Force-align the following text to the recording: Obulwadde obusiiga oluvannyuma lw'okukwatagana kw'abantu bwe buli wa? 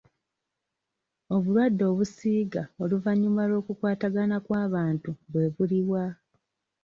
Obulwadde 1.35 1.83
obusiiga 1.91 2.63
oluvannyuma 2.83 3.41
lw'okukwatagana 3.49 4.37
kw'abantu 4.45 5.09
bwe 5.31 5.45
buli 5.55 5.81
wa? 5.89 6.05